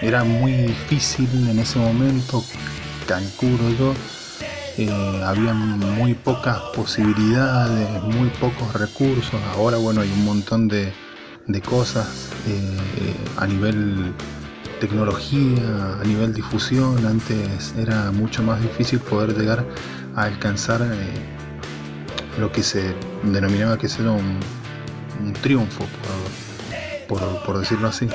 era 0.00 0.24
muy 0.24 0.52
difícil 0.52 1.28
en 1.48 1.58
ese 1.58 1.78
momento, 1.78 2.42
calculo 3.06 3.70
yo, 3.78 3.94
eh, 4.78 5.22
había 5.22 5.52
muy 5.52 6.14
pocas 6.14 6.58
posibilidades, 6.74 8.02
muy 8.04 8.30
pocos 8.30 8.72
recursos, 8.72 9.38
ahora 9.54 9.76
bueno, 9.76 10.00
hay 10.00 10.10
un 10.10 10.24
montón 10.24 10.66
de, 10.68 10.92
cosas 11.68 12.30
eh, 12.48 13.14
a 13.36 13.46
nivel 13.46 14.14
tecnología, 14.82 16.00
a 16.00 16.04
nivel 16.04 16.34
difusión, 16.34 17.06
antes 17.06 17.72
era 17.78 18.10
mucho 18.10 18.42
más 18.42 18.60
difícil 18.60 18.98
poder 18.98 19.32
llegar 19.38 19.64
a 20.16 20.24
alcanzar 20.24 20.84
lo 22.36 22.50
que 22.50 22.64
se 22.64 22.92
denominaba 23.22 23.78
que 23.78 23.86
era 23.86 24.10
un, 24.10 24.40
triunfo, 25.40 25.86
por, 27.06 27.60
decirlo 27.60 27.86
así. 27.86 28.08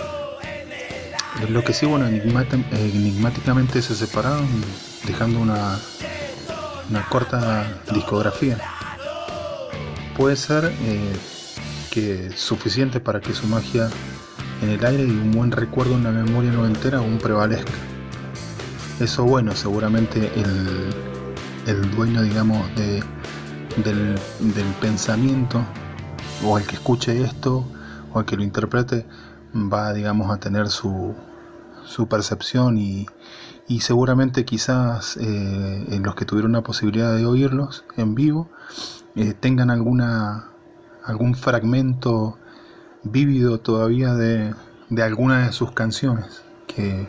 Lo 1.48 1.64
que 1.64 1.72
sí, 1.72 1.86
bueno, 1.86 2.06
enigmáticamente 2.06 3.82
se 3.82 3.96
separaron, 3.96 4.46
dejando 5.06 5.40
una, 5.40 5.80
una 6.90 7.08
corta 7.08 7.80
discografía. 7.94 8.58
Puede 10.18 10.36
ser 10.36 10.66
eh, 10.82 11.14
que 11.92 12.30
suficiente 12.36 13.00
para 13.00 13.22
que 13.22 13.34
su 13.34 13.48
magia 13.48 13.90
en 14.62 14.70
el 14.70 14.86
aire 14.86 15.04
y 15.04 15.12
un 15.12 15.32
buen 15.32 15.52
recuerdo 15.52 15.96
en 15.96 16.04
la 16.04 16.12
memoria 16.12 16.52
noventera 16.52 17.00
aún 17.00 17.18
prevalezca. 17.18 17.74
Eso 19.00 19.26
bueno, 19.26 19.56
seguramente 19.56 20.32
el, 20.36 20.90
el 21.68 21.92
dueño, 21.92 22.24
digamos, 22.24 22.64
de, 22.76 23.04
del, 23.84 24.16
pensamiento 24.82 25.62
o 26.44 26.58
el 26.58 26.66
que 26.66 26.76
escuche 26.76 27.22
esto 27.24 27.66
o 28.14 28.20
el 28.20 28.26
que 28.26 28.36
lo 28.36 28.44
interprete 28.44 29.06
va 29.56 29.94
digamos 29.94 30.32
a 30.32 30.40
tener 30.40 30.68
su, 30.70 31.16
su 31.86 32.08
percepción 32.08 32.78
y, 32.78 33.08
y, 33.68 33.82
seguramente 33.82 34.46
quizás 34.46 35.18
eh, 35.18 35.86
en 35.90 36.04
los 36.04 36.16
que 36.16 36.26
tuvieron 36.26 36.54
la 36.54 36.62
posibilidad 36.62 37.16
de 37.16 37.26
oírlos 37.26 37.86
en 37.96 38.16
vivo 38.16 38.50
eh, 39.16 39.34
tengan 39.34 39.70
alguna 39.70 40.50
algún 41.04 41.36
fragmento 41.36 42.38
vívido 43.12 43.60
todavía 43.60 44.14
de, 44.14 44.54
de 44.90 45.04
alguna 45.04 45.46
de 45.46 45.52
sus 45.52 45.72
canciones 45.72 46.44
que 46.68 47.08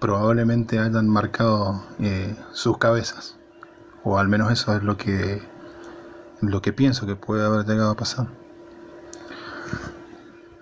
probablemente 0.00 0.78
hayan 0.78 1.08
marcado 1.08 1.82
eh, 1.98 2.34
sus 2.52 2.78
cabezas 2.78 3.38
o 4.04 4.18
al 4.18 4.28
menos 4.28 4.50
eso 4.52 4.76
es 4.76 4.82
lo 4.82 4.96
que 4.96 5.42
lo 6.40 6.62
que 6.62 6.72
pienso 6.72 7.06
que 7.06 7.16
puede 7.16 7.44
haber 7.44 7.66
llegado 7.66 7.90
a 7.90 7.96
pasar. 7.96 8.28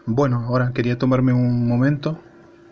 Bueno, 0.06 0.44
ahora 0.48 0.72
quería 0.72 0.98
tomarme 0.98 1.32
un 1.32 1.68
momento, 1.68 2.18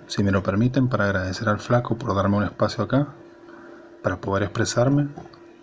si 0.06 0.22
me 0.22 0.30
lo 0.30 0.42
permiten, 0.42 0.88
para 0.88 1.04
agradecer 1.04 1.48
al 1.48 1.58
flaco 1.58 1.98
por 1.98 2.14
darme 2.14 2.38
un 2.38 2.44
espacio 2.44 2.84
acá, 2.84 3.08
para 4.02 4.20
poder 4.20 4.44
expresarme, 4.44 5.08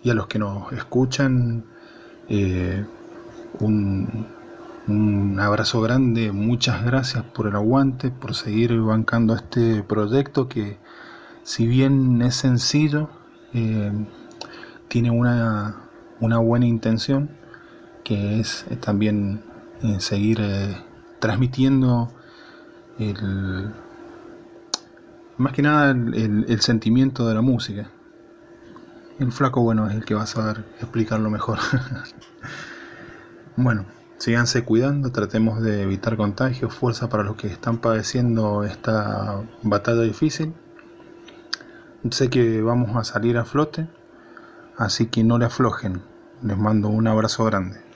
y 0.02 0.10
a 0.10 0.14
los 0.14 0.28
que 0.28 0.38
nos 0.38 0.72
escuchan, 0.72 1.64
eh, 2.28 2.84
un, 3.58 4.28
un, 4.88 5.38
abrazo 5.40 5.80
grande, 5.80 6.32
muchas 6.32 6.84
gracias 6.84 7.24
por 7.24 7.46
el 7.46 7.56
aguante, 7.56 8.10
por 8.10 8.34
seguir 8.34 8.78
bancando 8.80 9.34
este 9.34 9.82
proyecto 9.82 10.48
que, 10.48 10.78
si 11.42 11.66
bien 11.66 12.22
es 12.22 12.36
sencillo, 12.36 13.10
eh, 13.54 13.92
tiene 14.88 15.10
una 15.10 15.82
una 16.22 16.38
buena 16.38 16.66
intención 16.66 17.30
que 18.04 18.40
es 18.40 18.64
eh, 18.70 18.76
también 18.76 19.42
eh, 19.82 19.98
seguir 19.98 20.40
transmitiendo 21.18 22.12
el, 22.98 23.72
más 25.36 25.52
que 25.52 25.62
nada 25.62 25.90
el, 25.90 26.60
sentimiento 26.60 27.26
de 27.28 27.34
la 27.34 27.42
música. 27.42 27.90
El 29.18 29.32
flaco, 29.32 29.62
bueno, 29.62 29.88
es 29.88 29.96
el 29.96 30.04
que 30.04 30.14
va 30.14 30.22
a 30.22 30.26
saber 30.26 30.64
explicarlo 30.80 31.28
mejor. 31.28 31.58
bueno, 33.56 33.84
síganse 34.22 34.64
cuidando, 34.64 35.10
tratemos 35.10 35.60
de 35.62 35.82
evitar 35.82 36.16
contagios, 36.16 36.72
fuerza 36.72 37.08
para 37.08 37.24
los 37.24 37.34
que 37.34 37.48
están 37.48 37.78
padeciendo 37.78 38.62
esta 38.62 39.42
batalla 39.64 40.02
difícil. 40.02 40.54
Sé 42.08 42.30
que 42.30 42.62
vamos 42.62 42.94
a 42.94 43.02
salir 43.02 43.36
a 43.36 43.44
flote, 43.44 43.88
así 44.78 45.06
que 45.06 45.24
no 45.24 45.38
le 45.38 45.46
aflojen. 45.46 46.02
Les 46.40 46.56
mando 46.56 46.86
un 46.86 47.08
abrazo 47.08 47.44
grande. 47.46 47.91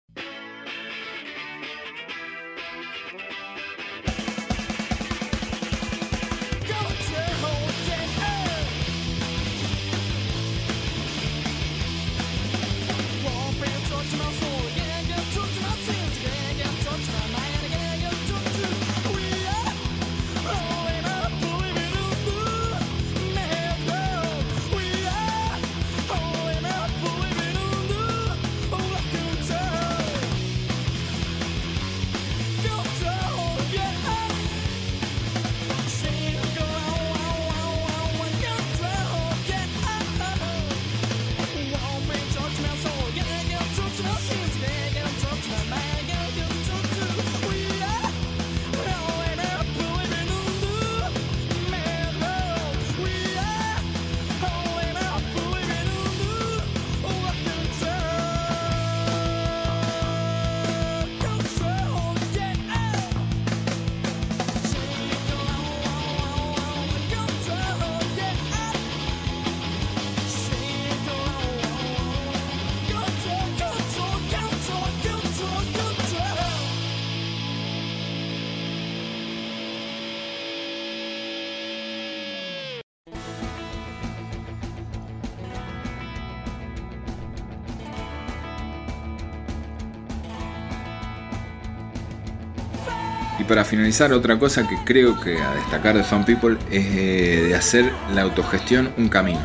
Para 93.47 93.65
finalizar, 93.65 94.13
otra 94.13 94.39
cosa 94.39 94.69
que 94.69 94.77
creo 94.85 95.19
que 95.21 95.39
a 95.39 95.55
destacar 95.55 95.97
de 95.97 96.05
Fan 96.05 96.25
People 96.25 96.59
es 96.71 96.87
eh, 96.87 97.45
de 97.49 97.55
hacer 97.55 97.91
la 98.15 98.23
autogestión 98.23 98.91
un 98.97 99.09
camino. 99.09 99.41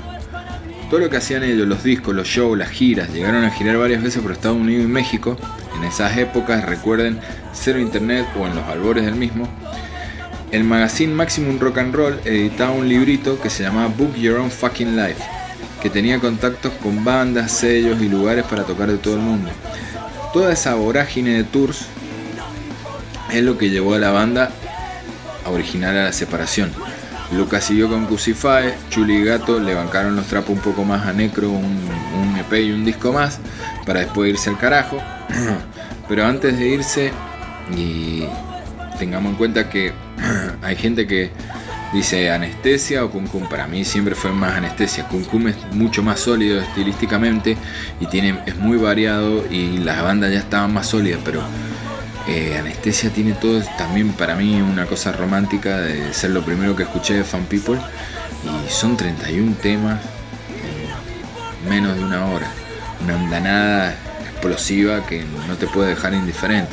Todo 0.90 1.00
lo 1.00 1.10
que 1.10 1.18
hacían 1.18 1.44
ellos, 1.44 1.68
los 1.68 1.84
discos, 1.84 2.14
los 2.14 2.28
shows, 2.28 2.58
las 2.58 2.70
giras, 2.70 3.14
llegaron 3.14 3.44
a 3.44 3.52
girar 3.52 3.78
varias 3.78 4.04
veces 4.04 4.22
por 4.22 4.32
Estados 4.32 4.58
Unidos 4.58 4.84
y 4.84 4.88
México. 4.88 5.38
En 5.78 5.86
esas 5.86 6.18
épocas, 6.18 6.66
recuerden, 6.66 7.20
cero 7.54 7.80
internet 7.80 8.28
o 8.38 8.46
en 8.46 8.56
los 8.56 8.66
albores 8.66 9.06
del 9.06 9.16
mismo. 9.16 9.48
el 10.52 10.66
magazine 10.66 11.14
Maximum 11.14 11.60
Rock 11.60 11.78
and 11.78 11.96
Roll 11.96 12.20
editaba 12.26 12.72
un 12.72 12.90
librito 12.90 13.40
que 13.40 13.50
se 13.50 13.64
llamaba 13.64 13.88
Book 13.88 14.16
Your 14.16 14.40
Own 14.40 14.52
Fucking 14.52 14.98
Life, 14.98 15.24
que 15.82 15.90
tenía 15.90 16.20
contactos 16.20 16.74
con 16.84 17.06
bandas, 17.06 17.52
sellos 17.52 18.02
y 18.02 18.10
lugares 18.10 18.44
para 18.44 18.64
tocar 18.64 18.92
de 18.92 18.98
todo 18.98 19.14
el 19.14 19.22
mundo. 19.22 19.50
Toda 20.34 20.52
esa 20.52 20.76
vorágine 20.76 21.32
de 21.36 21.44
tours 21.46 21.88
es 23.32 23.44
lo 23.44 23.58
que 23.58 23.70
llevó 23.70 23.96
a 23.96 24.00
la 24.00 24.12
banda 24.12 24.52
a 25.46 25.50
originar 25.50 25.96
a 25.96 26.06
la 26.06 26.14
separación. 26.14 26.72
Lucas 27.32 27.64
siguió 27.64 27.90
con 27.90 28.06
Crucify, 28.06 28.74
Chuli 28.90 29.18
y 29.18 29.24
Gato 29.24 29.60
le 29.60 29.74
bancaron 29.74 30.16
los 30.16 30.26
trapos 30.28 30.50
un 30.50 30.60
poco 30.60 30.84
más 30.84 31.08
a 31.08 31.14
Necro, 31.14 31.50
un, 31.50 32.36
EP 32.38 32.54
y 32.54 32.72
un 32.72 32.84
disco 32.84 33.14
más, 33.14 33.40
para 33.86 34.02
después 34.02 34.32
irse 34.32 34.50
al 34.50 34.58
carajo. 34.58 35.02
Pero 36.10 36.26
antes 36.26 36.58
de 36.58 36.68
irse, 36.68 37.12
y 37.76 38.24
tengamos 39.00 39.32
en 39.32 39.38
cuenta 39.38 39.70
que 39.70 39.94
hay 40.62 40.76
gente 40.76 41.08
que 41.08 41.32
dice 41.94 42.32
anestesia 42.32 43.04
o 43.04 43.12
Cum 43.12 43.28
Para 43.50 43.68
mí 43.68 43.86
siempre 43.86 44.16
fue 44.16 44.32
más 44.32 44.56
anestesia. 44.56 45.08
Cum 45.08 45.48
es 45.48 45.56
mucho 45.72 46.04
más 46.04 46.20
sólido 46.20 46.60
estilísticamente 46.60 47.56
y 48.00 48.06
tiene, 48.08 48.40
es 48.46 48.58
muy 48.58 48.78
variado 48.78 49.46
y 49.50 49.78
las 49.78 50.02
bandas 50.04 50.32
ya 50.34 50.40
estaban 50.40 50.74
más 50.74 50.88
sólidas, 50.88 51.22
pero 51.24 51.42
eh, 52.32 52.58
anestesia 52.58 53.10
tiene 53.10 53.34
todo 53.34 53.62
también 53.78 54.14
para 54.14 54.36
mí 54.36 54.62
una 54.62 54.86
cosa 54.86 55.12
romántica 55.12 55.80
de 55.80 56.14
ser 56.14 56.30
lo 56.30 56.46
primero 56.46 56.78
que 56.78 56.84
escuché 56.84 57.16
de 57.16 57.26
Fan 57.26 57.44
People 57.44 57.78
y 58.46 58.72
son 58.72 58.96
31 58.96 59.56
temas 59.62 60.00
en 61.64 61.70
menos 61.70 61.98
de 61.98 62.04
una 62.06 62.26
hora. 62.28 62.48
Una 63.04 63.16
andanada 63.16 63.96
explosiva 64.32 65.06
que 65.06 65.26
no 65.48 65.56
te 65.58 65.68
puede 65.68 65.90
dejar 65.90 66.14
indiferente. 66.14 66.72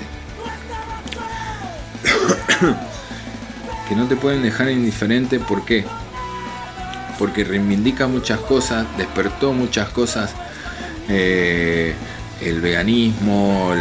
que 3.88 3.96
no 3.96 4.06
te 4.06 4.14
pueden 4.14 4.42
dejar 4.42 4.70
indiferente, 4.70 5.40
¿por 5.40 5.64
qué? 5.64 5.84
Porque 7.18 7.42
reivindica 7.42 8.06
muchas 8.06 8.38
cosas, 8.40 8.86
despertó 8.96 9.52
muchas 9.52 9.88
cosas, 9.88 10.30
eh, 11.08 11.94
el 12.40 12.60
veganismo, 12.60 13.74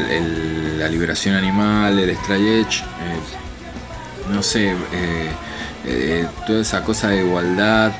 la 0.77 0.89
liberación 0.89 1.35
animal, 1.35 1.99
el 1.99 2.15
stray 2.17 2.47
edge, 2.47 2.81
eh, 2.81 4.31
no 4.31 4.41
sé, 4.41 4.73
eh, 5.85 6.25
toda 6.45 6.61
esa 6.61 6.83
cosa 6.83 7.09
de 7.09 7.25
igualdad, 7.25 7.93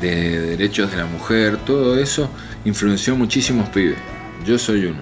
de 0.00 0.40
derechos 0.40 0.90
de 0.90 0.96
la 0.96 1.06
mujer, 1.06 1.58
todo 1.58 1.96
eso 1.98 2.28
influenció 2.64 3.16
muchísimos 3.16 3.68
pibes. 3.68 3.98
Yo 4.44 4.58
soy 4.58 4.86
uno. 4.86 4.98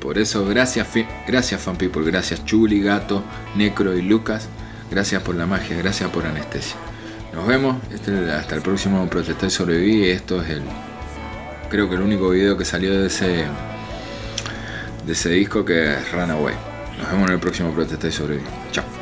Por 0.00 0.18
eso, 0.18 0.44
gracias, 0.46 0.88
gracias 1.26 1.60
Fan 1.60 1.76
People, 1.76 2.02
gracias 2.04 2.44
Chuli, 2.44 2.80
Gato, 2.80 3.22
Necro 3.54 3.96
y 3.96 4.02
Lucas. 4.02 4.48
Gracias 4.90 5.22
por 5.22 5.36
la 5.36 5.46
magia, 5.46 5.76
gracias 5.76 6.10
por 6.10 6.26
anestesia. 6.26 6.76
Nos 7.32 7.46
vemos, 7.46 7.76
este, 7.92 8.32
hasta 8.32 8.56
el 8.56 8.62
próximo 8.62 9.08
Protestar 9.08 9.48
y 9.48 9.50
Sobreviví. 9.50 10.10
Esto 10.10 10.42
es 10.42 10.50
el, 10.50 10.62
creo 11.68 11.88
que 11.88 11.94
el 11.94 12.02
único 12.02 12.30
video 12.30 12.56
que 12.56 12.64
salió 12.64 13.00
de 13.00 13.06
ese, 13.06 13.44
de 15.10 15.14
ese 15.14 15.30
disco 15.30 15.64
que 15.64 15.94
es 15.94 16.12
Runaway. 16.12 16.54
Nos 16.96 17.10
vemos 17.10 17.26
en 17.26 17.34
el 17.34 17.40
próximo 17.40 17.72
Protestar 17.72 18.10
y 18.10 18.12
Sobreviví. 18.12 18.46
Chao. 18.70 18.99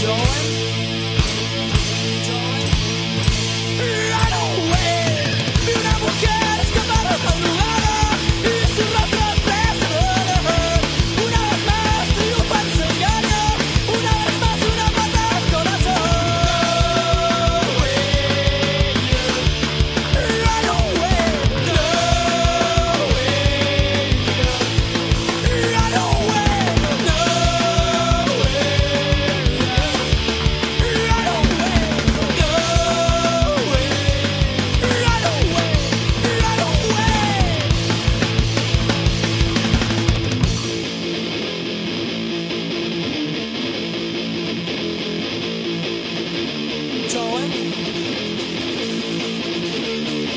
joy. 0.00 0.59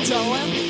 doing? 0.04 0.63